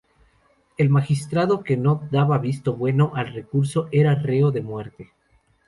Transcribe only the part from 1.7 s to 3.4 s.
no daba visto bueno al